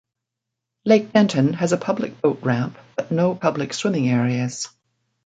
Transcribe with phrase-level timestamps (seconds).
[0.83, 4.67] Lake Denton has a public boat ramp, but no public swimming areas.